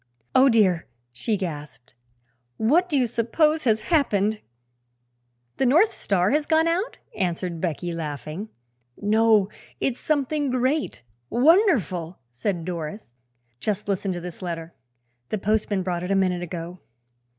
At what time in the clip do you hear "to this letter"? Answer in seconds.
14.13-14.73